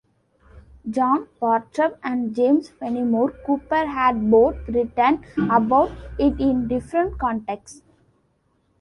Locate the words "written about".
4.67-5.91